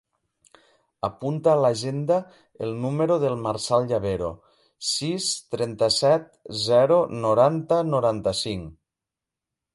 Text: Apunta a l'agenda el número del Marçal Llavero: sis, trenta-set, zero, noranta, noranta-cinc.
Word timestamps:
Apunta 1.07 1.51
a 1.51 1.59
l'agenda 1.63 2.17
el 2.67 2.73
número 2.85 3.17
del 3.25 3.37
Marçal 3.43 3.85
Llavero: 3.91 4.31
sis, 4.93 5.29
trenta-set, 5.53 6.27
zero, 6.65 6.99
noranta, 7.29 7.81
noranta-cinc. 7.93 8.75